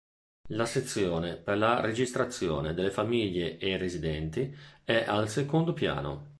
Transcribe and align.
La 0.47 0.65
Sezione 0.65 1.35
per 1.35 1.59
la 1.59 1.79
registrazione 1.79 2.73
delle 2.73 2.89
famiglie 2.89 3.59
e 3.59 3.69
i 3.69 3.77
residenti 3.77 4.51
è 4.83 5.05
al 5.07 5.29
secondo 5.29 5.73
piano. 5.73 6.27